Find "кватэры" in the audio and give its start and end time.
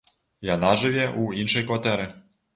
1.71-2.11